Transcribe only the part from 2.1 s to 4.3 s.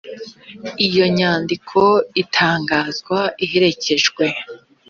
itangazwa iherekejwe